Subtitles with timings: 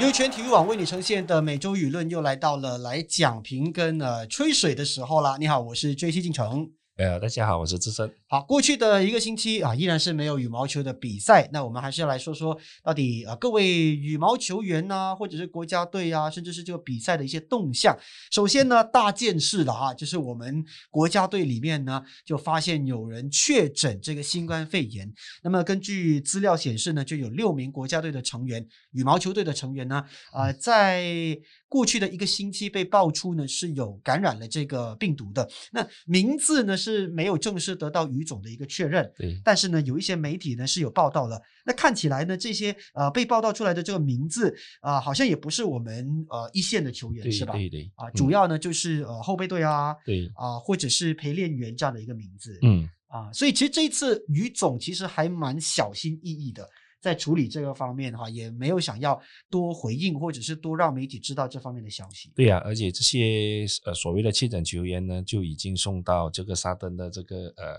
[0.00, 5.36] 优全体育网为你呈现的每周舆论又来到了来讲评跟呃吹水的时候啦。
[5.40, 6.70] 你好，我是追西进城。
[6.98, 8.12] 呃，大家好，我是资深。
[8.26, 11.48] 好，过去的一个星期啊，依然是没有羽毛球的比赛。
[11.52, 17.96] 那我们还是要来说说，到底啊，各位羽毛球员呐，或者是国家队啊，甚至是这个比赛的一些动向。
[18.32, 25.08] 首先呢，大件事了啊，就是我们国家队里面呢，就发现有人确诊这个新冠肺炎。
[25.44, 35.48] 那么根据资料显示呢，就有六名国家队的成员，羽毛球队的成员呢，啊，在过去的一个星期被爆出呢是有感染了这个病毒的。
[35.70, 41.40] 那名字呢是没有正式得到于总的一个确认，对，但是呢，有一些媒体呢是有报道了。
[41.64, 47.52] 那看起来呢，这些呃被报道出来的这个名字啊，好像也不是我们呃一线的球员是吧？
[47.52, 56.66] 对对啊，主要呢就是呃后备队啊，对啊，或者是陪练员这样的一个名字，嗯啊，所以其实这一次于总其实还蛮小心翼翼的。
[57.00, 62.32] 在处理这个方面的话，也没有想要多回应，或者是多让媒体知道这方面的消息。
[62.34, 67.76] 对呀，而且这些呃所谓的确诊球员呢，就已经送到这个沙登的这个呃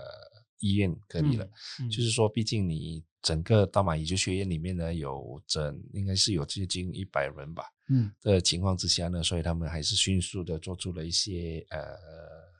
[0.60, 1.46] 医院隔离了。
[1.90, 7.64] 就是说，毕竟你整个大马羽球学院里面呢，有整应该是有接近一百人吧。
[7.90, 8.10] 嗯。
[8.22, 11.78] 的情况之下呢，所以他们还是迅速的做出了一些呃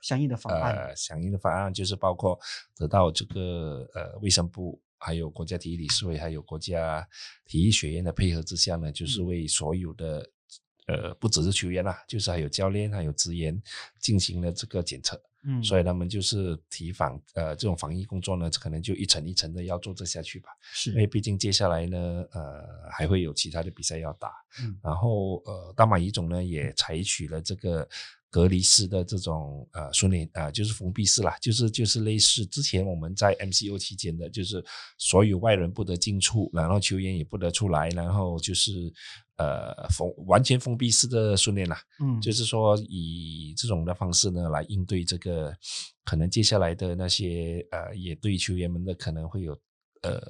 [0.03, 0.77] 相应的方案。
[0.77, 2.39] 呃，相应的方案就是包括
[2.77, 4.79] 得到这个呃卫生部。
[5.01, 7.05] 还有国家体育理事会，还有国家
[7.47, 10.31] 体育学院的配合之下呢，就是为所有的
[10.87, 13.61] 呃，不只是球员啦，就是还有教练，还有职员
[13.99, 15.21] 进行了这个检测。
[15.43, 20.51] 嗯，所以他们就是提防呃，这种防疫工作呢，可能就一层一层的要做这下去吧。
[20.61, 21.99] 是，因为毕竟接下来呢，
[22.33, 24.31] 呃，还会有其他的比赛要打。
[24.63, 27.89] 嗯，然后呃，大马乙总呢也采取了这个。
[28.31, 34.65] 隔离式的这种呃训练啊，就是封闭式啦，就是就是类似之前我们在 MCO 期间的，就是
[34.97, 38.71] 所有外人不得进出，然后球员也不得出来，然后就是
[39.37, 41.83] 呃封完全封闭式的训练啦。
[42.01, 45.53] 嗯，就是说以这种的方式呢来应对这个
[46.05, 49.53] 可能接下来的那些呃也对球员们的可能会有
[50.03, 50.23] 呃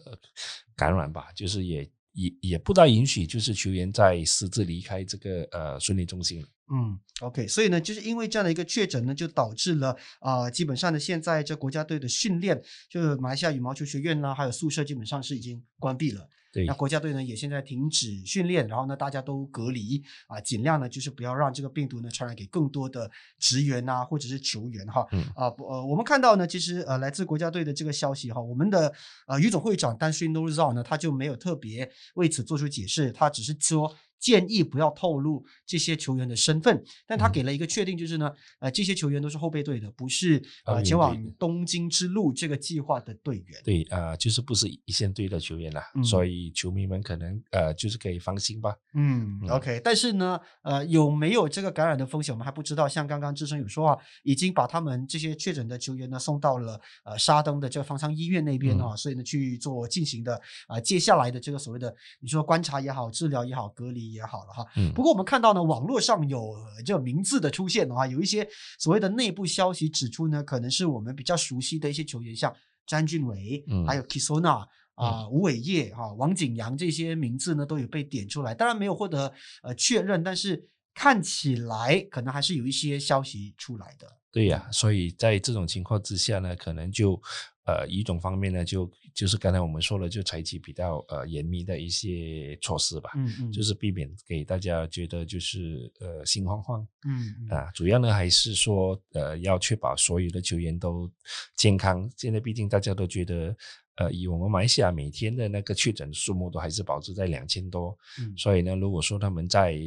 [0.74, 6.44] 感染吧，就是也也也不大允许就是球员在私自离开这个呃训练中心。
[6.72, 16.28] 嗯，OK，所以呢，就是因为这样的一个确诊呢，就导致了啊，基本上呢，现在这国家队的训练，就是马来西亚羽毛球学院呢，还有宿舍，基本上是已经关闭了。
[16.52, 25.06] 对，那国家队呢也现在停止训练，然后呢大家都隔离啊，尽量呢就是不要让这个病毒呢传染给更多的职员啊或者是球员哈。
[25.34, 28.92] 啊不呃，我们看到呢，其实呃来自国家队的这个消息哈，我们的
[29.26, 33.94] 呃于总会长丹顺 Nozal 呢他就没有特别为此做出解释，他只是说。
[34.20, 43.60] 建议不要透露这些球员的身份，但他给了一个确定，就是呢，呃，这些球员都是后备队的，不是呃前往东京之路这个计划的队员。
[43.64, 48.76] 对啊，就是不是一线队的球员啦，所以球迷们可能呃就是可以放心吧。
[48.92, 52.86] 嗯，OK，但是呢，呃，有没有这个感染的风险，我们还不知道。
[52.86, 64.09] 像刚刚志生有说啊，已经把他们这些确诊的球员呢送到了呃沙登的这个方舱医院那边啊，所以呢去做进行的啊接下来的这个所谓的你说观察也好，治疗也好，隔离。
[64.12, 68.46] 也好了哈，嗯不过我们看到呢，网络上有这个名字的出现的话，有一些
[68.78, 72.54] 所谓的内部消息指出呢，可能是我们比较熟悉的一些球员，像
[72.86, 79.32] 詹俊伟，还有 Kisona 啊、吴伟业哈、王景阳这些名字呢，都有被点出来，当然没有获得
[79.62, 84.06] 呃确认，但是看起来可能还是有一些消息出来的。
[84.32, 87.20] 对呀，所以在这种情况之下呢，可能就。
[87.70, 101.10] 呃，一种方面呢，就就是刚才我们说了，就采取比较呃严密的一些措施吧，嗯嗯，就是避免给大家觉得就是呃心慌慌，嗯啊，主要呢还是说呃要确保所有的球员都
[101.56, 102.10] 健康。
[102.16, 103.56] 现在毕竟大家都觉得。
[104.00, 109.78] 呃，以我们马来西亚每天的那个确诊数目都还是保持在两千多，嗯，所以呢，如果说他们在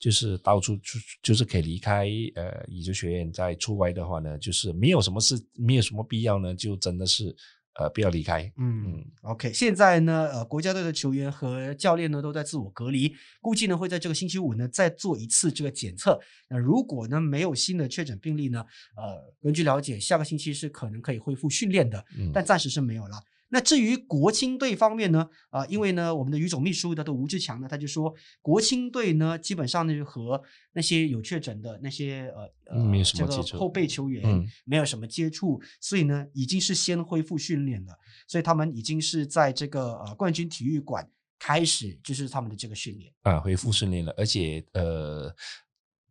[0.00, 7.32] 就是到处出，就是可以离开呃羽球学院在出外的话呢，就是没有什么事，没有什么必要呢，就真的是
[7.78, 8.52] 呃不要离开。
[8.56, 16.18] 嗯，OK，现在呢，呃，国家队的球员和教练呢都在自我隔离，估计呢会在这个星期五呢再做一次这个检测。
[16.48, 18.64] 那如果呢没有新的确诊病例呢，
[18.96, 22.04] 呃，根据了解，下个星期是可能可以恢复训练的，
[22.34, 23.22] 但暂时是没有了。
[23.54, 25.28] 那至于国青队方面呢？
[25.50, 37.92] 啊，因为呢，我们的余总秘书的的吴志强呢，他就说，国青队呢，基本上呢，就和那些有确诊的那些呃呃这个后备球员没有什么接触，所以呢，已经是先恢复训练了，
[38.26, 41.06] 所以他们已经是在这个呃冠军体育馆
[41.38, 45.30] 开始就是他们的这个训练啊，恢复训练了，而且呃。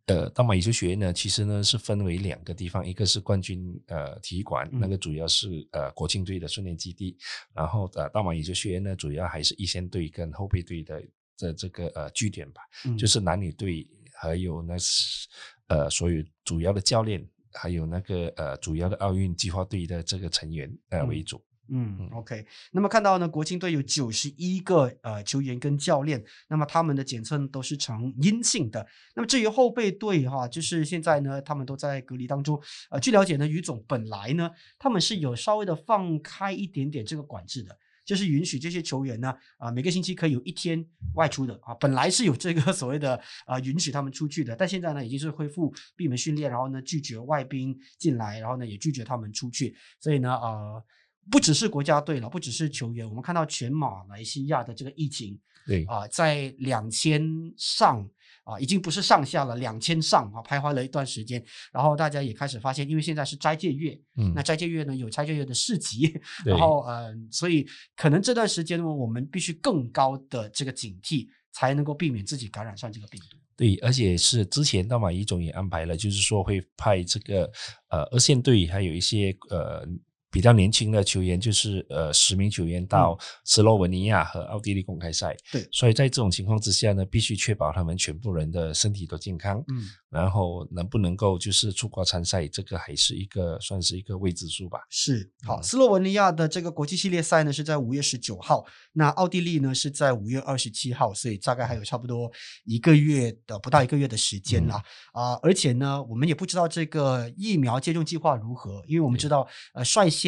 [0.06, 7.16] 呃，大马羽球学院呢，其实呢是分为两个地方，一个是冠军呃体育馆，那个主要是呃国庆队的训练基地，
[7.54, 11.02] 然后呃大马羽球学院呢，主要还是一线队跟后备队的
[11.38, 12.98] 的这个呃据点吧，嗯。
[12.98, 15.28] 就是男女队还有那是
[15.68, 21.08] 呃所有主要的教练，还有那个呃主要的奥运计划队的这个成员呃嗯。
[21.08, 21.40] 为主。
[21.68, 22.44] 嗯，OK。
[22.72, 28.86] 那么看到呢，国青队有九十一个呃球员跟教练，那么他们的检测都是呈阴性的。
[29.14, 32.60] 那么至于后备队哈，就是现在呢，他们都在隔离当中。
[32.90, 37.78] 呃，据了解呢，于总本来呢，他们是有稍微的放开一点点这个管制的。
[38.04, 50.84] 就是允许这些球员呢，啊、每个星期可以有一天外出的啊，本来是有这个所谓的啊、允许他们出去的，但现在呢已经是恢复闭门训练，然后呢拒绝外宾进来，然后呢也拒绝他们出去，所以呢，呃，
[51.30, 57.22] 不只是国家队了，不只是球员，我们看到全马来西亚的这个疫情对，啊、在两千
[57.56, 58.08] 上
[58.44, 61.40] 啊、已经不是上下了，两千上啊，徘徊了一段时间，
[61.72, 66.12] 然后大家也开始发现，因为现在是斋戒月，嗯那，斋戒月呢有斋戒月的市集，
[66.44, 67.64] 然后呃，所以
[67.94, 73.36] 可能这段时间呢，我们必须更高的这个警惕，才能够避免自己感染上这个病毒。
[73.54, 77.48] 对，而且是之前大马一总也安排了，就是说会派这个
[77.90, 79.86] 呃二线队，还有一些呃
[80.32, 85.36] 比较年轻的球员，就是呃十名球员到斯洛文尼亚和奥地利公开赛。
[85.52, 94.80] 对所以在这种情况之下呢，必须确保他们全部人的身体都健康，嗯，然后能不能够就是出国参赛，这个还是一个算是一个未知数吧。
[94.88, 95.60] 是好。
[95.60, 98.64] 嗯斯洛文尼亚的这个国际系列赛呢是在五月十九号，
[98.94, 102.30] 那奥地利呢是在五月二十七号，所以大概还有差不多
[102.64, 104.82] 一个月的不到一个月的时间啦。
[105.12, 110.21] 啊、而且呢，我们也不知道这个疫苗接种计划如何，因为我们知道，呃，率先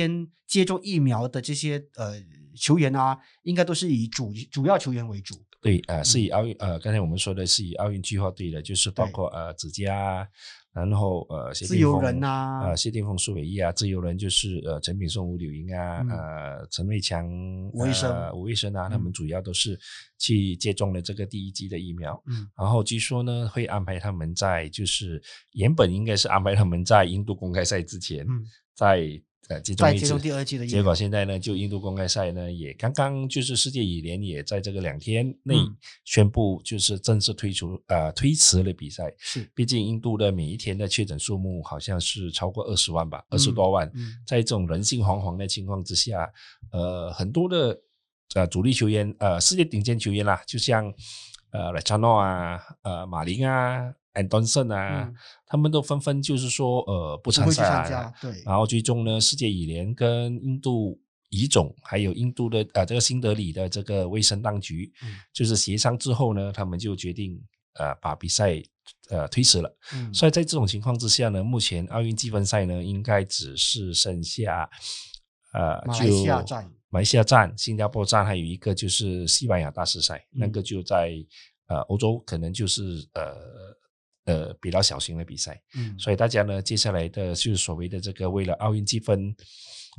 [0.46, 2.14] 接种疫苗的这些呃
[2.54, 5.34] 球员啊，应该都是以主主要球员为主。
[5.60, 10.28] 对，呃，是以奥运，呃，刚才我们说的是以奥运计划队的，就是包括呃子佳，
[10.74, 12.68] 然后呃谢自由人啊。
[12.68, 16.10] 呃谢霆锋、苏伟毅啊，自由人就是呃陈炳松、吴柳莹啊，嗯。
[16.10, 17.26] 呃陈伟强、
[17.72, 18.12] 吴医生。
[18.12, 19.80] 呃吴医生啊，他们嗯主要都是
[20.18, 22.46] 去接种了这个第一剂的疫苗，嗯。
[22.58, 28.44] 然后据说呢会安排他们在就是原本应该是安排他们在印度公开赛之前，嗯。
[28.74, 29.08] 在
[29.48, 39.12] 呃接种一次再接种第二季的结果现在呢，就印度公开赛呢，也刚刚就是世界羽联也在这个两天内嗯宣布，就是正式推出呃推迟了比赛。
[39.18, 43.90] 是毕竟印度的每一天的确诊数目好像是超过二十万吧，二十嗯多万。
[43.94, 46.32] 嗯在这种人心惶惶的情况之下，
[46.70, 47.78] 呃，很多的
[48.34, 50.92] 呃主力球员，呃，世界顶尖球员啦，就像
[51.50, 55.14] 呃莱查诺啊，呃马林啊，安东森啊，嗯。
[55.46, 58.12] 他们都纷纷就是说呃不参赛
[58.44, 60.98] 然后最终呢，世界羽联跟印度
[61.30, 65.14] 乙总还有印度的呃这个新德里的这个卫生当局，嗯。
[65.32, 67.40] 就是协商之后呢，他们就决定
[67.74, 68.60] 呃把比赛
[69.10, 69.76] 呃推迟了。
[69.94, 70.12] 嗯。
[70.12, 74.68] 所以在这种情况之下呢，目前奥运积分赛呢应该只是剩下
[75.52, 80.52] 呃马来就西亚站马来西亚站、新加坡站，还有一个就是西班牙大师赛，那嗯。
[80.52, 81.12] 个就在
[81.66, 82.82] 呃欧洲，可能就是
[83.14, 83.73] 呃
[84.24, 85.60] 呃比较小型的比赛。
[85.74, 89.34] 嗯所以大家呢，接下来的就是所谓的这个为了奥运积分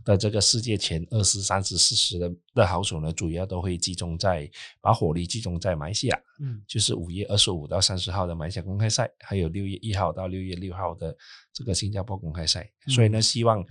[0.03, 4.49] 的这个世界前二十、三十、四十的的好手呢，主要都会集中在
[4.81, 11.15] 把火力集中在马来西亚，嗯就是五月二十五到三十号的马来西亚公开赛，还有六月一号到六月六号的
[11.53, 12.69] 这个新加坡公开赛。
[12.87, 13.65] 所以呢，希望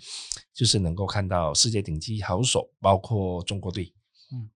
[0.54, 3.92] 就是能够看到世界顶级好手，包括中国队，
[4.32, 4.50] 嗯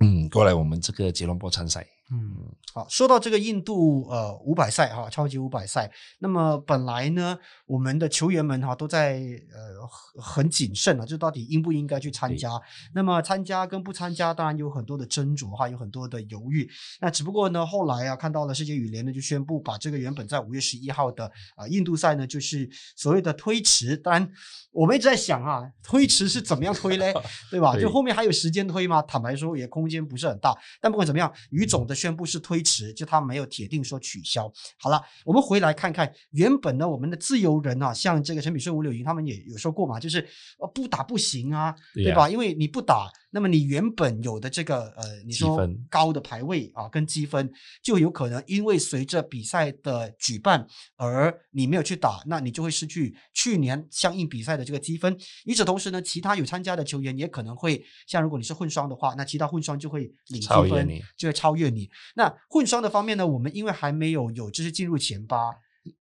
[0.00, 1.86] 嗯，过来我们这个吉隆坡参赛。
[2.10, 2.34] 嗯，
[2.72, 9.18] 好，说到这个印度呃五百赛哈，超级五百赛，那么本来呢，我们的球员们哈都在
[9.52, 12.50] 呃很很谨慎啊，就到底应不应该去参加？
[12.94, 16.66] 那么参加跟不参加，当然有很多的斟酌哈，有很多的犹豫。
[17.00, 23.94] 那只不过呢，后来啊，看到了世界羽联呢就宣布把这个原本在五月十一号的啊、印度赛呢，就是所谓的推迟。
[23.98, 24.26] 当然，
[24.72, 27.12] 我们一直在想啊，推迟是怎么样推嘞？
[27.50, 27.76] 对吧？
[27.78, 29.02] 就后面还有时间推吗？
[29.02, 30.56] 坦白说，也空间不是很大。
[30.80, 34.50] 但不管怎么样，于总的宣布是推迟，就他没有铁定说取消。
[34.78, 40.20] 好了，我们回来看看，原本呢，我们的自由人啊，像这个陈炳顺、吴柳莹他们也有说过嘛，就是
[40.58, 42.28] 呃不打不行啊，对吧？
[42.28, 47.50] 因为你不打，那么你原本有的这个呃，你说高的排位啊，跟积分
[47.82, 50.66] 就有可能因为随着比赛的举办
[50.96, 55.16] 而你没有去打，那你就会失去去年相应比赛的这个积分。
[55.44, 61.88] 与此同时呢，其他有参加的球员也可能会像如果你是混双的话，那其他混双就会领积分就会超越你。
[62.16, 65.54] 那混双的方面呢，我们因为还没有有就是进入前八。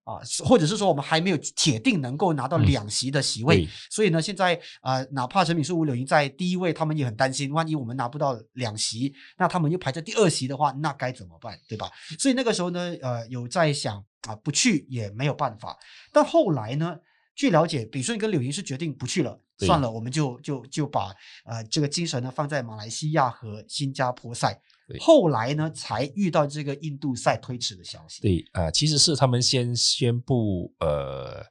[0.03, 11.89] 啊，或者是说我们还没有铁定能够拿到嗯两席的席位，对所以呢，现在呃，哪怕陈敏树、吴柳莹在第一位，他们也很担心，万一我们拿不到两席，那他们又排在第二席的话，那该怎么办，对吧？
[12.17, 15.77] 所以那个时候呢，呃，有在想啊，不去也没有办法。
[16.11, 16.97] 但后来呢，
[17.35, 21.13] 据了解，比顺跟柳莹是决定不去了，算了，我们就就就把
[21.45, 24.61] 呃这个精神呢放在马来西亚和新加坡赛对。
[24.99, 31.43] 后来呢，才遇到这个印度赛推迟的消息，对啊、其实是他们先宣布呃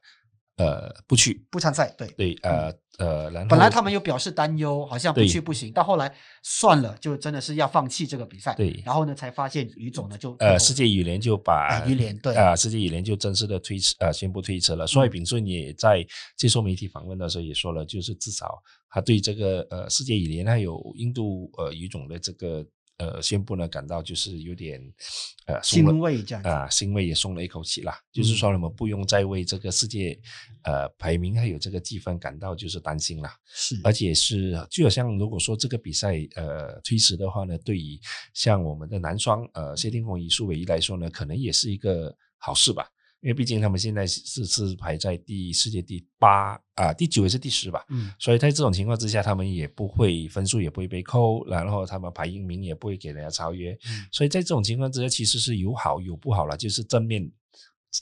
[0.57, 1.93] 呃不去，不参赛。
[1.97, 8.55] 对，对呃呃，然后本来他们又表示担忧，好像不去不行，到后来算了，就真的是要放弃这个比赛。
[8.55, 8.81] 对。
[8.83, 12.33] 然后呢，才发现于总呢就呃世界羽联就把哎羽联对。
[12.33, 14.87] 啊、世界羽联就正式的推迟呃宣布推迟了。
[14.87, 16.03] 所以嗯炳顺也在
[16.35, 22.65] 接受媒体访问的时候也说了，就是至少他对这个呃世界羽联还有印度呃羽总的这个
[22.97, 24.81] 呃宣布呢感到就是有点
[25.45, 26.49] 呃欣慰这样子。
[26.49, 27.97] 啊，欣慰也松了一口气啦。
[28.11, 30.19] 就是嗯说，我们不用再为这个世界
[30.63, 33.35] 呃排名还有这个积分感到就是担心啦。
[33.45, 37.99] 是，而且是就好像如果说这个比赛呃推迟的话呢，对于
[38.33, 42.87] 像我们的男双呃谢霆锋、与苏伟仪来说呢，可能也是一个好事吧。
[43.27, 57.29] 因为毕竟他们现在是是排在第世界第八啊、第九也是第十吧，嗯所以在这种情况之下，他们也不会分数也不会被扣，然后他们排英名也不会给人家超越，嗯所以在这种情况之下，其实是有好有不好了，就是正面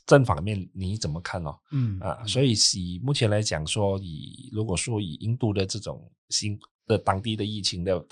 [0.05, 1.57] 正反面你怎么看哦？
[1.71, 8.05] 嗯啊，所以以目前来讲说，以如果说以印度的这种新的当地的疫情的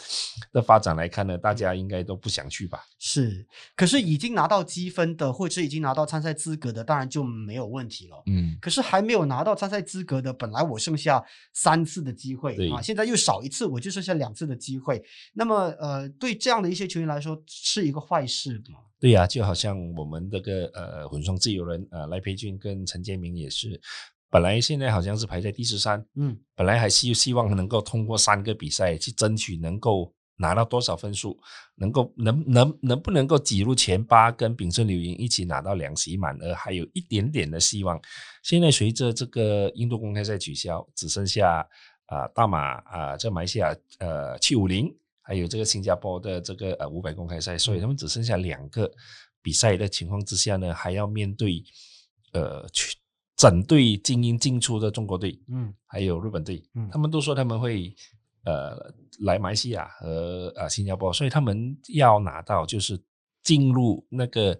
[0.52, 2.84] 的发展来看呢，大家应该都不想去吧？
[3.00, 8.24] 是，可是已经拿到积分的，或者已经拿到参赛资格的，当然就没有问题了。
[8.28, 15.04] 嗯，可是还没有拿到参赛资格的，本来我剩下三次的机会啊，现在又少一次，我就剩下两次的机会。
[15.34, 18.80] 那么，呃，对这样的一些球员来说，是一个坏事吗？
[19.00, 23.78] 对呀、就好像我们这个呃混双自由人呃赖培俊跟陈建明也是，
[24.34, 31.38] 本来现在好像是排在第十三，嗯本来还希希望能够通过三个比赛去争取能够拿到多少分数，
[31.76, 38.02] 能够能能能不能够挤入前八，跟炳顺柳莹一起拿到两席满额，还有一点点的希望。
[38.42, 41.60] 现在随着这个印度公开赛取消，只剩下
[42.08, 48.92] 啊、呃大马啊、呃这马来西亚呃七五零，还有这个新加坡的这个呃五百公开赛，所以他们只剩下两个
[49.44, 51.64] 比赛的情况之下呢，还要面对
[52.32, 52.96] 呃去
[53.36, 55.40] 整队精英进出的中国队。
[55.48, 57.96] 嗯还有日本队，嗯他们都说他们会
[58.46, 63.00] 呃来马来西亚和呃新加坡，所以他们要拿到就是
[63.44, 64.58] 进入那个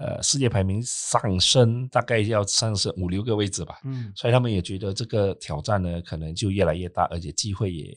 [0.00, 3.78] 呃世界排名上升，大概要上升五六个位置吧。
[3.84, 7.94] 嗯所以他们也觉得这个挑战呢，可能就越来越大，而且机会也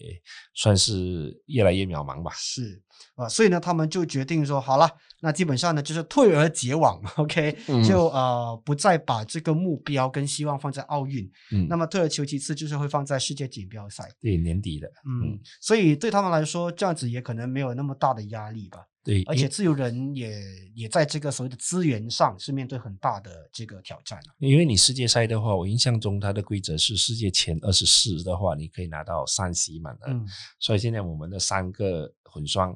[0.53, 2.31] 算是越来越渺茫吧。
[2.35, 2.81] 是
[3.15, 4.89] 啊，所以呢，他们就决定说，好了，
[5.21, 14.09] 那基本上呢，就是退而结网， OK，、嗯就呃不再把这个目标跟希望放在奥运，嗯，那么退而求其次，就是会放在世界锦标赛。
[14.19, 18.79] 对年底的，嗯嗯，所以对他们来说，这样子也可能没有那么大的压力吧。
[19.03, 20.41] 对，而且自由人也
[20.73, 24.33] 也在这个所谓的资源上是面对很大的这个挑战啊。
[24.39, 30.07] 因为你世界赛的话，我印象中它的规则是世界前二十四的话，你可以拿到三席满额。
[30.07, 30.25] 嗯
[30.57, 32.73] 所以现在我们的三个混双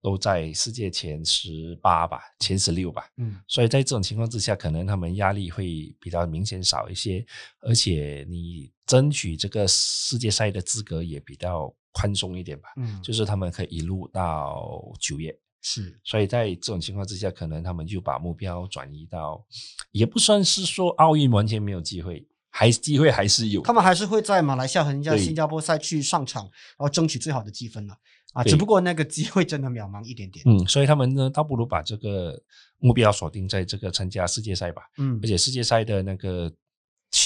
[0.00, 3.10] 都在世界前十八吧，前十六吧。
[3.16, 7.26] 嗯所以在这种情况之下，可能他们压力会比较明显少一些，
[7.60, 12.68] 而且你争取这个世界赛的资格也比较宽松一点吧。
[12.76, 15.36] 嗯，就是他们可以一路到九月，
[15.68, 19.44] 是所以在这种情况之下，可能他们就把目标转移到，
[19.90, 23.60] 也不算是说奥运完全没有机会，还机会还是有。
[23.62, 27.96] 他们还是会在马来西亚和人家新加坡赛去上场，然后争取最好的积分了
[28.32, 28.44] 啊。
[28.44, 30.44] 只不过那个机会真的渺茫一点点。
[30.46, 32.40] 嗯，所以他们呢，倒不如把这个
[32.78, 34.82] 目标锁定在这个参加世界赛吧。
[34.98, 36.48] 嗯而且世界赛的那个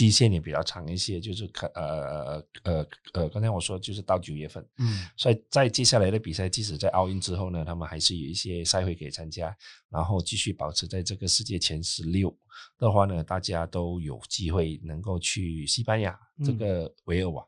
[0.00, 9.54] 期限也比较长一些，就是可呃呃呃，刚才我说就是到九月份，嗯所以在接下来的比赛，即使在奥运之后呢，他们还是有一些赛会可以参加，
[9.90, 12.34] 然后继续保持在这个世界前十六
[12.78, 17.46] 的话呢，大家都有机会能够去西班牙这嗯个维尔瓦。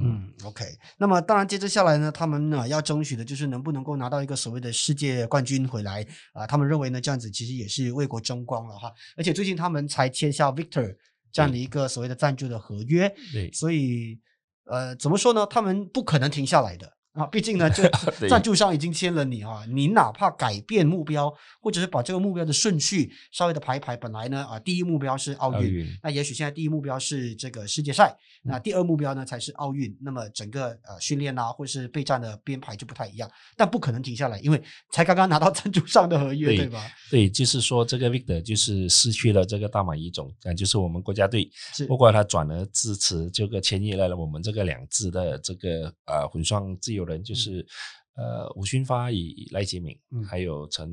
[0.00, 0.64] 嗯，OK。
[0.96, 8.92] 那么当然，接着下来呢，他们呢要争取的就是能不能够拿到一个所谓的世界冠军回来啊、他们认为呢，这样子其实也是为国争光了哈。
[9.16, 10.96] 而且最近他们才签下 Victor
[11.32, 14.18] 这样的一个所谓的赞助的合约，对所以
[14.64, 15.46] 呃，怎么说呢？
[15.46, 16.97] 他们不可能停下来的。
[17.18, 17.90] 啊，毕竟呢，这
[18.28, 29.94] 赞助商已经签了你啊，你哪怕改变目标，或者是把这个目标的顺序稍微的排一排，本来呢啊，第一目标是奥运，那也许现在第一目标是这个世界赛，嗯那第二目标呢才是奥运。
[30.00, 36.86] 那么整个呃训练啊，或是备战的编排就不太一样，但不可能停下来，因为才刚刚拿到赞助商的合约，对对吧？
[37.10, 47.66] 对，就是说这个 Victor 就是失去了这个大马一种，啊，就是我们国家队是不过他转而支持这个签约了我们这个两支的这个呃混双自由人，就是
[48.18, 50.24] 呃，吴勋发以赖杰明，嗯。
[50.24, 50.90] 还有陈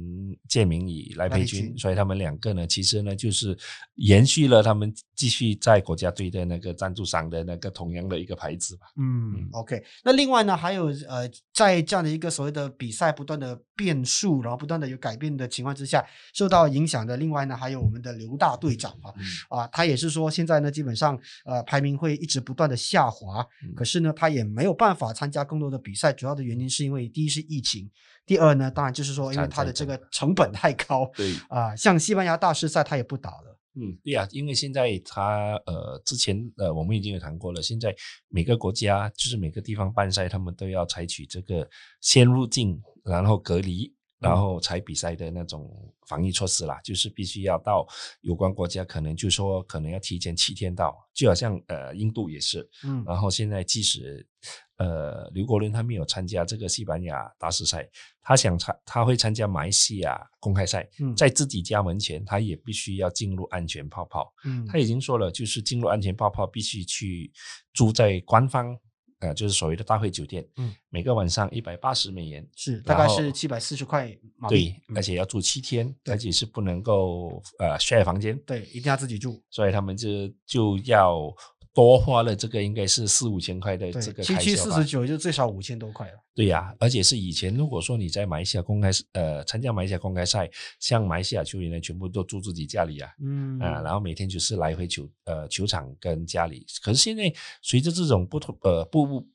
[0.47, 1.77] 建明以赖赖佩佩君，君。
[1.77, 3.57] 所以他们两个呢，其实呢就是
[3.95, 8.85] 延续了他们继续在国家队的那个赞助商的那个同样的一个牌子吧。
[8.97, 9.33] 嗯。
[9.33, 9.83] 嗯，OK。
[10.03, 19.23] 那另外呢，还有呃，在这样的一个所谓的比赛不断的变数，然后不断的有改变的情况之下，受到影响的，另外呢，还有我们的刘大队长啊，嗯。
[19.49, 23.73] 啊，他也是说现在呢，基本上呃排名会一直不断的下滑，嗯。
[23.73, 27.89] 可是呢，他也没有办法参加更多的比赛，主要的原因是因为第一是疫情，
[28.25, 37.95] 第二呢，当然就是说因为它的这个成本太高对，啊，像西班牙大师赛他也不打了，嗯，对呀、因为现在他呃之前呃我们已经有谈过了，现在
[38.27, 41.65] 每个国家就是每个地方办赛，他们都要采取这个
[42.01, 43.93] 先入境，然后隔离，
[44.25, 45.71] 然后才比赛的那种
[46.07, 47.87] 防疫措施啦，就是必须要到
[48.21, 53.03] 有关国家，可能就说可能要提前七天到，就好像呃印度也是，嗯。
[53.05, 54.25] 然后现在即使
[54.77, 57.87] 呃刘国伦他没有参加这个西班牙大师赛，
[58.21, 61.15] 他想参他会参加马来西亚公开赛，嗯。
[61.15, 64.33] 在自己家门前，他也必须要进入安全泡泡。
[64.43, 64.65] 嗯。
[64.65, 67.31] 他已经说了，就是进入安全泡泡必须去
[67.73, 68.77] 住在官方，
[69.19, 79.41] 呃，就是所谓的大会酒店，嗯，每个晚上一百八十美元，是大概是七百四十块马币对，，而且要住七天，对而且是不能够呃 share 房间，对，一定要自己住。
[79.49, 80.09] 所以他们就
[80.45, 81.33] 就要
[81.75, 84.85] 多花了这个应该是四五千块的这，个七开销吧七四十。
[84.85, 86.13] 九就最少五千多块了。
[86.33, 96.65] 对呀、而且是以前如果说你在马来西亚公开呃参加马来西亚公开赛，像马来西亚球员呢，全部都住自己家里啊，嗯啊，然后每天就是来回球呃球场跟家里。
[96.81, 99.27] 可是现在随着这种不同呃不不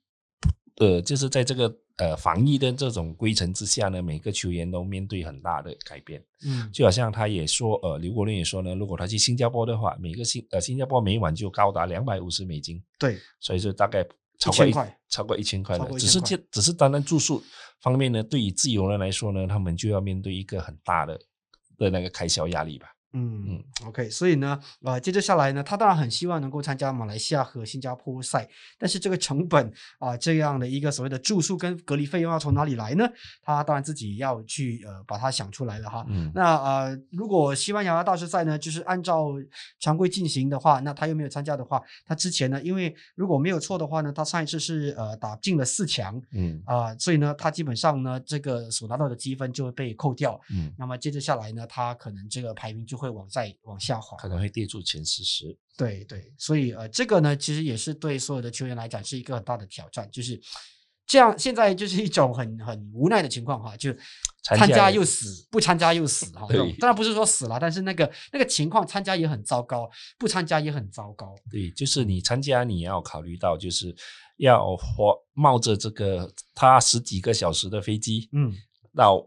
[0.76, 1.68] 呃，就是在这个
[2.00, 6.20] 呃防疫的这种规程之下呢，每个球员都面对很大的改变。
[6.42, 14.02] 嗯就好像他也说，呃，刘国伦也说呢，如果他去新加坡的话，每个新呃新加坡每晚就高达两百五十美金，对，所以说大概
[14.38, 15.86] 超过1000一块超过一千块了。
[15.90, 17.42] 1000只是这只是单单住宿
[17.82, 21.20] 方面呢，对于自由人来说呢，他们就要面对一个很大的
[21.76, 22.88] 的那个开销压力吧。
[23.12, 28.48] 嗯嗯，OK，所以呢，呃，接着下来呢，他当然很希望能够参加马来西亚和新加坡赛，
[28.78, 33.08] 但是这个成本啊、这样的一个所谓的住宿跟隔离费用要从哪里来呢？
[33.42, 36.04] 他当然自己要去呃把它想出来了哈。
[36.08, 39.32] 嗯，那呃，如果西班牙大师赛呢，就是按照
[39.78, 50.40] 常规进行的话，那他又没有参加的话，他之前呢，因为如果没有错的话呢，他上一次是呃打进了四强嗯啊、所以呢，他基本上呢，这个所拿到的积分就会被扣掉。
[50.50, 54.16] 嗯，那么接着下来呢，他可能这个排名就会往再往下滑。
[54.18, 55.56] 可能会跌住前四十。
[55.76, 60.38] 对对，所以呃，这个呢，其实也是对所有的球员来讲是一个很大的挑战，就是
[61.06, 61.36] 这样。
[61.38, 63.90] 现在就是一种很很无奈的情况哈，就
[64.44, 66.46] 参加又死，不参加又死哈。
[66.46, 71.34] 对当然不是说死了，但是那个那个情况，参加也很糟糕，不参加也很糟糕。
[71.50, 73.96] 对，就是你参加，你要考虑到就是
[74.36, 78.52] 要花冒着这个他十几个小时的飞机，嗯，
[78.94, 79.26] 到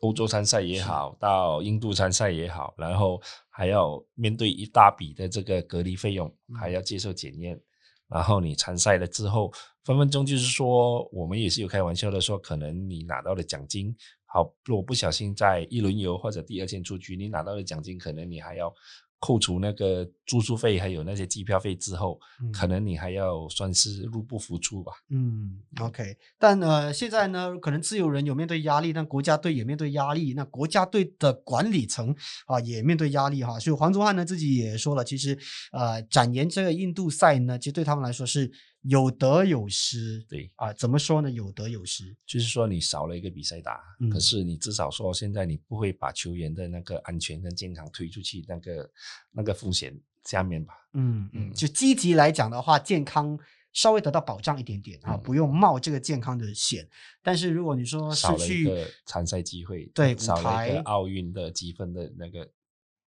[0.00, 7.60] 欧洲参赛也好，到印度参赛也好，然后还要面对一大笔的这个隔离费用，还嗯要接受检验。
[8.08, 9.52] 然后你参赛了之后，
[9.84, 18.74] 分分钟就是说，我们也是有开玩笑的说，可能你拿到的奖金，好，如果不小心在一轮游或者第二天出局，你拿到的奖金，可能你还要
[19.20, 24.92] 扣除那个住宿费，还有那些机票费之后，嗯可能你还要算是入不敷出吧。
[25.10, 32.14] 嗯，OK，但呃，现在呢，可能自由人有面对压力，但国家队也面对压力，那国家队的管理层
[32.46, 33.58] 啊也面对压力哈。
[33.58, 35.38] 所以黄宗汉呢自己也说了，其实
[35.72, 38.50] 呃，展延这个印度赛呢，其实对他们来说是
[38.82, 40.24] 有得有失。
[40.28, 41.30] 对，啊，怎么说呢？
[41.30, 42.16] 有得有失。
[42.26, 48.90] 就是说你少了一个比赛打，嗯可是你至少说现在你不会把球员的那个安全跟健康推出去那个
[49.32, 50.74] 那个风险下面吧？
[50.94, 53.38] 嗯嗯，嗯就积极来讲的话，健康
[53.72, 56.88] 稍微得到保障一点点啊，嗯不用冒这个健康的险。
[57.22, 62.50] 但是如果你说少了一失去个参赛机会，对舞少了一个奥运的积分的那个，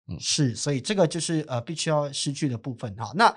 [0.08, 3.12] 嗯是，所以这个就是呃必须要失去的部分哈。
[3.16, 3.34] 那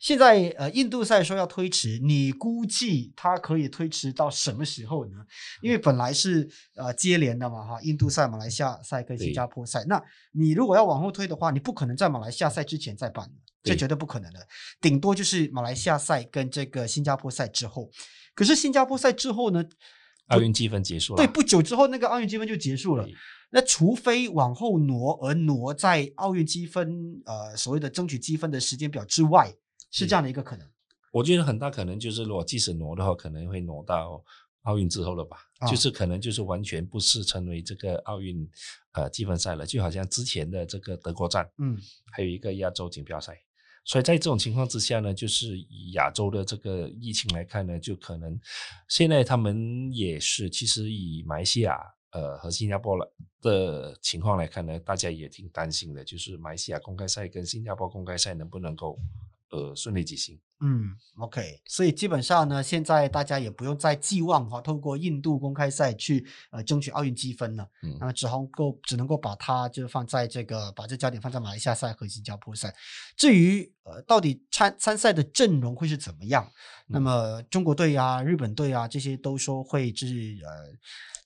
[0.00, 5.12] 现在呃印度赛说要推迟，你估计它可以推迟到什么时候呢？
[5.60, 9.84] 因为本来是呃接连的嘛哈，印度赛、马来西亚赛跟新加坡赛。
[9.86, 14.40] 那你如果要往后推的话，你不可能在马来西亚赛之前再办的，这绝对不可能的。
[14.80, 17.90] 顶多就是马来西亚赛跟这个新加坡赛之后。
[18.34, 19.62] 可是新加坡赛之后呢？
[20.28, 21.18] 奥运积分结束了。
[21.18, 23.06] 对，不久之后那个奥运积分就结束了。
[23.50, 29.52] 那除非往后挪，而挪在奥运积分呃所谓的争取积分的时间表之外，
[29.90, 30.66] 是这样的一个可能。
[31.12, 34.22] 我觉得很大可能就是，如果即使挪的话，可能会挪到
[34.62, 35.38] 奥运之后了吧？
[35.58, 38.48] 啊就是可能就是完全不是成为这个奥运
[38.92, 41.76] 呃积分赛了，就好像之前的这个德国站，嗯
[42.12, 43.36] 还有一个亚洲锦标赛，
[43.84, 48.38] 所以在这种情况之下呢，就是以亚洲的这个疫情来看呢，就可能
[48.88, 51.80] 现在他们也是，其实以马来西亚
[52.12, 58.96] 呃和新加坡了的情况来看呢，大家也挺担心的，就是马来西亚公开赛跟新加坡公开赛能不能够
[59.50, 60.38] 呃顺利举行。
[60.62, 72.74] 嗯，OK，所以基本上呢，现在大家也不用再寄望哈，透过印度公开赛去呃争取奥运积分了，嗯那么只能够只能够把它就放在这个把这焦点放在马来西亚赛和新加坡赛。
[73.16, 76.46] 至于呃到底参参赛的阵容会是怎么样，
[76.86, 80.50] 那嗯么中国队啊、日本队啊这些都说会就是呃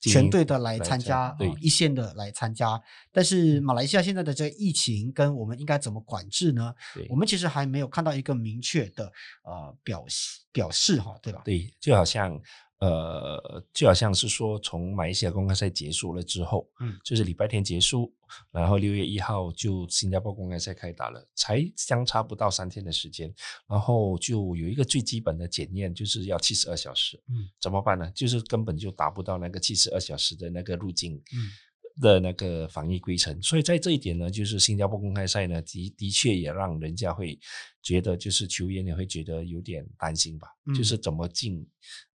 [0.01, 2.81] 全队的来来参参加，一线的来参加。
[3.11, 6.73] 但是马来西亚现在的这个疫情跟我们应该怎么管制呢？
[6.93, 9.11] 对我们其实还没有看到一个明确的
[9.43, 11.41] 呃表示表示哈，对吧？
[11.43, 12.39] 对，就好像
[12.79, 18.13] 呃，就好像是说，从马来西亚公开赛结束了之后，嗯，就是礼拜天结束，
[18.51, 23.33] 然后六月一号就新加坡公开赛开打了，才相差不到三天的时间，
[23.67, 28.11] 然后就有一个最基本的检验，就是要七十二小时，嗯，怎么办呢？
[28.15, 31.49] 就是根本就达不到那个七十二小时的那个入境，嗯。
[32.01, 37.39] 的那个防疫规程，所以在这一点呢，就是新加坡公开赛呢，的的确也让人家会
[37.81, 41.65] 觉得，就是球员也会觉得有点担心吧，嗯就是怎么进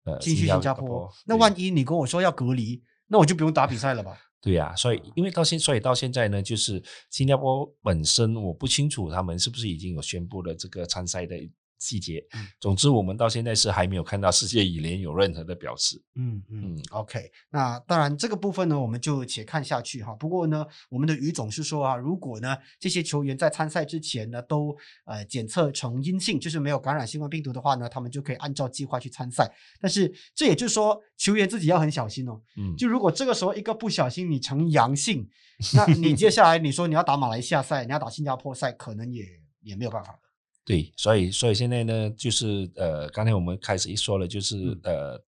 [0.04, 4.18] 呃进去新加坡，那万一你跟我说要隔离，那我就不用打比赛了吧？
[4.42, 11.36] 对呀、所以因为到现所以到现在呢，就是新加坡本身我不清楚他们是不是已经有宣布了这个参赛的
[11.78, 12.24] 细节。
[12.34, 16.02] 嗯总之，我们到现在是还没有看到世界羽联有任何的表示。
[16.14, 17.30] 嗯嗯嗯，OK。
[17.50, 20.14] 那当然这个部分呢，我们就且看下去哈。
[20.14, 29.50] 不过呢，我们的于总是说啊，如果呢这些球员在参赛之前呢都呃检测成阴性，就是没有感染新冠病毒的话呢，他们就可以按照计划去参赛。
[29.80, 32.40] 但是这也就是说，球员自己要很小心哦。
[32.56, 35.28] 嗯，就如果这个时候一个不小心你成阳性，
[35.74, 39.24] 那你接下来你说你要打马来西亚赛，你要打新加坡赛，可能也
[39.62, 40.18] 也没有办法了。
[40.66, 44.80] 对，所以所以现在呢，就是呃，刚才我们开始一说了，就是、嗯。
[44.82, 45.24] 呃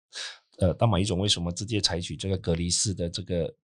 [0.59, 3.55] 呃，大马一种为什么直接采取这个隔离式的这个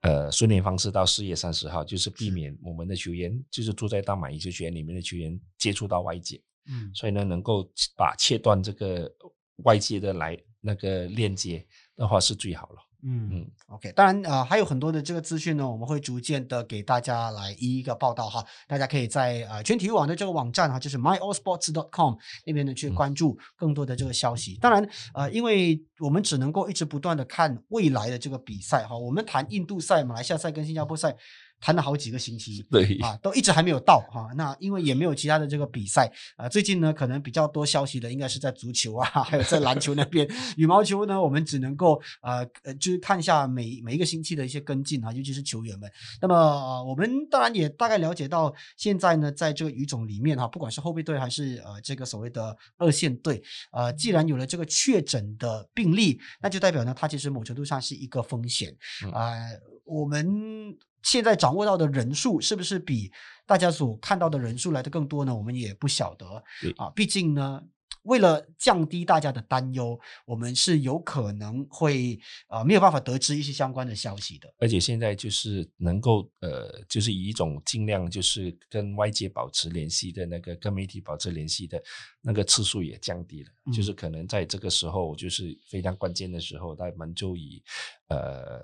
[0.00, 6.90] 呃训练方式到四月三十号，就是避免我们的球员就是住在大马一球学院里面的球员接触到外界，嗯。
[6.94, 9.14] 所以呢，能够把切断这个
[9.56, 11.62] 外界的来那个链接
[11.96, 12.85] 的话是最好了。
[13.02, 18.44] 嗯嗯 OK，当然呃还有很多的这个资讯呢，我们会逐渐的给大家来一一个报道哈。
[18.66, 24.56] 大家可以在呃全体育网的这个网站哈，就是 myallsports.com 那边呢去嗯关注更多的这个消息。
[24.60, 28.96] 当然呃，因为我们只能够一直不断的看未来的这个比赛哈。
[28.96, 31.14] 我们谈印度赛、马来西亚赛跟新加坡赛
[31.60, 34.28] 谈了好几个星期， 对啊，都一直还没有到哈。
[34.36, 40.28] 那因为也没有其他的这个比赛啊，最近呢可能比较多消息的应该是在足球啊， 还有在篮球那边。
[40.56, 45.90] 羽毛球呢，我们只能够呃呃，就是看一下每每一个星期的一些跟进啊，尤其是球员们。
[46.20, 53.42] 那么、呃、我们当然也大概了解到，现在呢在这个语种里面哈、不管是后备队还是呃这个所谓的二线队，
[53.72, 58.74] 呃，既然有了这个确诊的病例，那就代表呢它其实某程度上是一个风险。
[59.12, 63.12] 啊呃，我们现在掌握到的人数是不是比
[63.46, 65.32] 大家所看到的人数来的更多呢？
[65.34, 66.26] 我们也不晓得
[66.60, 66.90] 对啊。
[66.96, 67.62] 毕竟呢，
[68.02, 74.52] 为了降低大家的担忧，我们是有可能会呃没有办法得知一些相关的消息的。
[74.58, 81.80] 而且现在就是能够呃，就是以一种尽量就是跟外界保持联系的那个跟媒体保持联系的
[82.20, 87.62] 那个次数也降低了，嗯就是可能在这个时候就是非常关键的时候，他们就以
[88.08, 88.60] 呃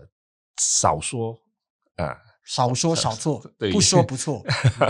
[0.61, 1.39] 少说
[1.95, 2.19] 啊。
[2.45, 3.39] 少说少做，
[3.71, 4.43] 不说不错。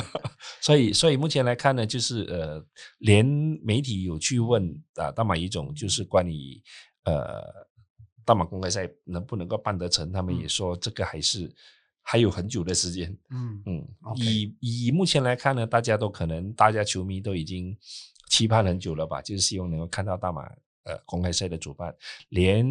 [0.61, 2.65] 所以，所以目前来看呢，就是呃，
[2.99, 3.25] 连
[3.63, 6.63] 媒体有去问啊，大马一种就是关于
[7.05, 7.43] 呃
[8.25, 11.53] 大马公开赛能不能够办得成，他们也嗯说这个还是
[12.03, 13.17] 还有很久的时间。
[13.31, 17.77] 嗯嗯以以目前来看呢，大家都可能大家球迷都已经
[18.29, 20.43] 期盼很久了吧，就是希望能够看到大马
[20.85, 21.95] 呃公开赛的主办，
[22.31, 22.67] 连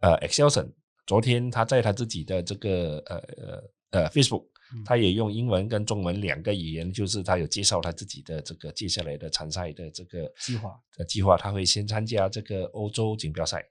[0.00, 0.72] 呃 Excelson
[1.06, 3.70] 昨天他在他自己的这个呃呃
[4.00, 4.82] 呃 Facebook 嗯。
[4.84, 10.78] 他也用英文跟中文两个语言，就是他有介绍他自己的这个接下来的参赛的这个计划。
[10.98, 13.64] 呃计划，他会先参加这个欧洲锦标赛，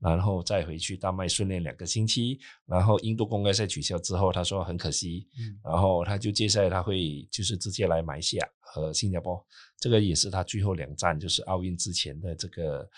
[0.00, 5.58] 然后再回去丹麦训练两个星期，然后印度公开赛取消之后，他说很可惜，嗯。
[5.64, 9.44] 然后他就接下来他会就是直接来马来西亚和新加坡，
[9.80, 12.88] 这个也是他最后两站，就是奥运之前的这个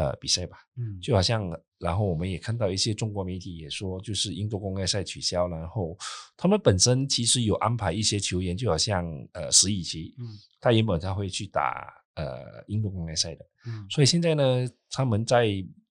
[0.00, 0.56] 呃比赛吧。
[0.76, 5.96] 嗯就好像，然后我们也看到一些中国媒体也说，就是印度公开赛取消，然后
[6.36, 10.26] 他们本身其实有安排一些球员，就好像呃石宇奇，嗯
[10.58, 15.46] 他原本他会去打呃印度公开赛的，嗯所以现在呢，他们在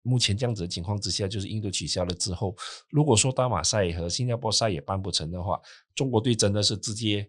[0.02, 2.54] 目前这样子的情况之下，就是印度取消了之后，
[2.90, 5.58] 如果说大马赛和新加坡赛也办不成的话，
[5.94, 7.26] 中国队真的是直接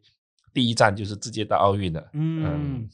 [0.54, 2.10] 第一站就是直接到奥运了。
[2.14, 2.90] 嗯嗯，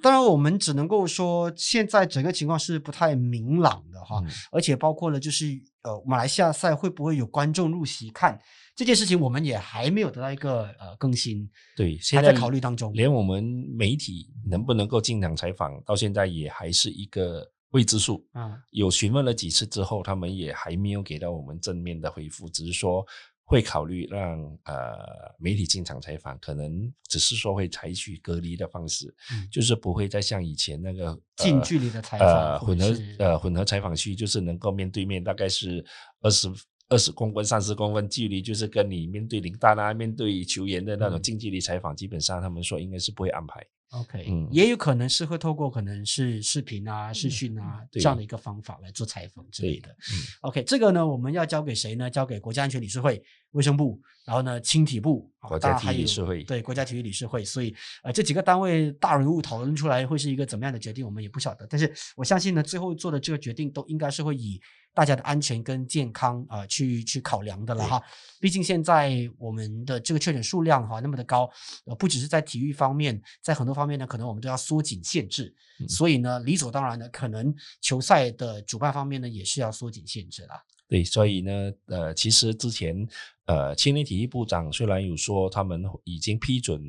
[0.00, 5.46] 当然我们只能够说，现在整个情况是不太明朗的哈，嗯而且包括了就是
[5.82, 8.40] 呃，马来西亚赛会不会有观众入席看
[8.74, 12.92] 这件事情，我们也还没有得到一个呃更新，对，现在还在考虑当中。
[12.94, 13.44] 连我们
[13.76, 18.24] 媒体能不能够进场采访，到现在也还是一个未知数。
[18.32, 23.04] 啊，有询问了几次之后，他们也还没有给到我们正面的回复，只是说
[23.52, 24.96] 会考虑让呃
[25.38, 35.84] 媒体进场采访，可能只是说会采取隔离的方式，嗯就是不会再像以前那个、呃近距离的采访呃混合呃混合采访区，就是能够面对面，大概是
[36.20, 36.50] 二十。
[36.88, 43.66] 二十公分、三十公分距离，就是跟你面对林丹啊、面对球员的那种嗯近距离采访，基本上他们说应该是不会安排。
[43.92, 49.88] OK，、嗯也有可能是会透过可能是视频啊、视讯啊、这样的一个方法来做采访之类的。
[49.90, 52.08] 嗯 OK，这个呢，我们要交给谁呢？
[52.08, 57.44] 交给国家安全理事会、卫生部，然后呢，青体部，啊国家体育对国家体育理事会。
[57.44, 61.66] 所以呃，这几个单位大人物讨论出来会是一个怎么样的决定，我们也不晓得。
[61.68, 64.58] 但是我相信呢，最后做的这个决定都应该是会以
[64.94, 68.02] 大家的安全跟健康啊、呃去去考量的了哈。
[68.40, 71.48] 毕竟现在我们的这个确诊数量哈那么的高，
[71.84, 75.54] 呃，不只是在体育方面，在很多方面呢，可能我们都要缩紧限制。
[75.80, 80.62] 嗯所以呢，理所当然的，可能球赛的主办方面呢，也是要缩紧限制啦。
[80.88, 83.06] 对，所以呢，呃，其实之前，
[83.46, 86.80] 呃，青年体育部长虽然有说他们已经批准，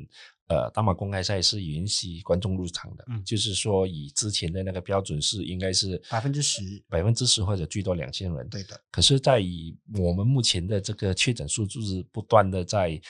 [0.48, 8.48] 呃，大马公开赛是允许观众入场的，嗯就是说以之前的那个标准是应该是百分之十，百分之十或者最多两千人。
[8.50, 13.00] 对的，可是，在以我们目前的这个确诊数字不断的在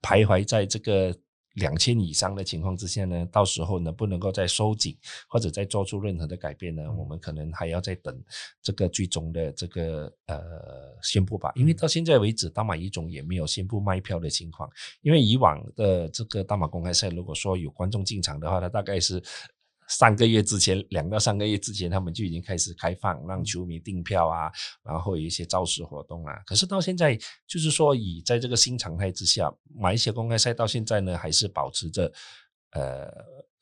[0.00, 1.14] 徘徊在这个
[1.54, 4.96] 两千以上的情况之下呢，到时候能不能够再收紧
[5.28, 6.90] 或者再做出任何的改变呢？
[6.92, 8.18] 我们可能还要再等
[8.62, 10.40] 这个最终的这个呃
[11.02, 11.52] 宣布吧。
[11.54, 14.70] 因为到现在为止，大马一总也没有宣布卖票的情况。
[15.02, 19.22] 因为以往的这个大马公开赛，如果说有观众进场的话，它大概是
[19.88, 24.50] 三个月之前，两到三个月之前，他们就已经开始开放，让球迷订票啊，
[24.82, 26.34] 然后有一些造势活动啊。
[26.46, 32.10] 可是到现在，就是说以在这个新常态之下，马来西亚公开赛到现在呢，还是保持着
[32.70, 33.10] 呃，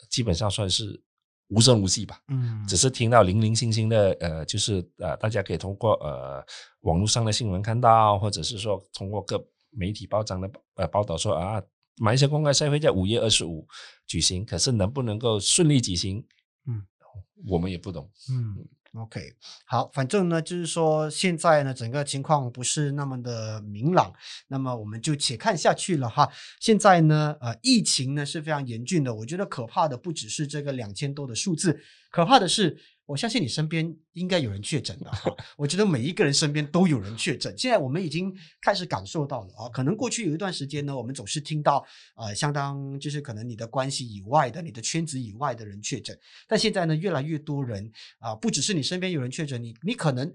[0.08, 1.02] 基本上算是
[1.48, 2.20] 无声无息吧。
[2.28, 6.44] 嗯只是听到零零星星的，呃，就是呃，大家可以通过呃
[6.82, 11.60] 网络上的新闻看到，或者是说通过各媒体报章的呃报道说啊，
[12.00, 13.68] 马来西亚公开赛会在五月二十五
[14.06, 16.24] 举行，可是能不能够顺利举行，
[16.66, 16.82] 嗯，
[17.46, 18.10] 我们也不懂。
[18.30, 18.66] 嗯。
[18.94, 19.20] OK，
[19.66, 24.12] 好，反正呢，就是说现在呢，整个情况不是那么的明朗，
[24.48, 26.28] 那么我们就且看下去了哈。
[26.58, 32.76] 现在呢，呃，疫情呢是非常严峻的，我觉得可怕的不只是这个两千多的数字，可怕的是，
[33.10, 35.34] 我相信你身边应该有人确诊的哈。
[35.58, 39.68] 我觉得每一个人身边都有人确诊，现在我们已经开始感受到了啊。
[39.68, 50.32] 可能过去有一段时间呢，我们总是听到呃，相当就是可能你的关系以外的、你的圈子以外的人确诊，但现在呢，越来越多人啊、不只是你身边有人确诊，你你可能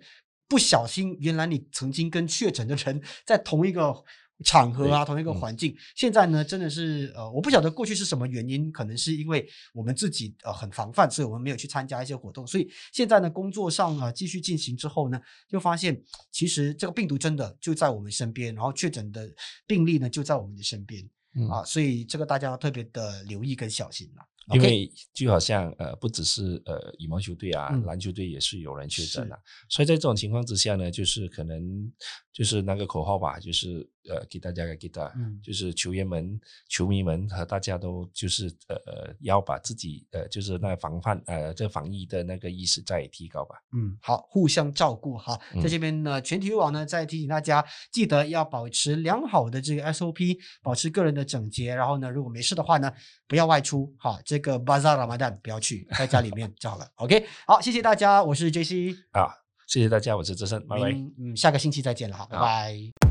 [0.50, 4.04] 不小心，原来你曾经跟确诊的人在同一个
[4.44, 5.76] 场合啊，同一个嗯环境。
[5.96, 12.46] 现在呢，真的是呃，我不晓得过去是什么原因，可能是因为我们自己呃很防范，所以我们没有去参加一些活动。
[12.46, 19.30] 所以现在呢，工作上啊、继续进行之后呢，就发现其实这个病毒真的就在我们身边，然后确诊的
[19.66, 24.26] 病例呢就在我们的身边嗯啊，所以这个大家要特别的留意跟小心了。
[24.54, 31.92] 因为就好像呃，不只是呃羽毛球队啊，嗯篮球队也是有人确诊了啊，所以在这种情况之下呢，就是可能
[32.36, 43.56] 就是那个口号吧，就是呃给大家给大，嗯就是球员们、球迷们和大家都就是呃呃要把自己呃就是那防范呃这防疫的那个意识再提高吧。
[43.72, 45.40] 嗯，好，互相照顾哈。
[45.54, 51.74] 在嗯这边呢，全体育网呢再提醒大家，记得要保持良好的这个 SOP，保持个人的整洁。
[51.74, 52.92] 然后呢，如果没事的话呢，
[53.30, 54.20] 不要外出哈。
[54.26, 56.86] 这个 Bazaar Ramadan 不要去，在家里面就好了。
[56.96, 59.32] OK，好，谢谢大家，我是 JC，啊，
[59.68, 60.92] 谢谢大家，我是志胜，拜拜。
[61.18, 63.05] 嗯，下个星期再见了哈，拜拜。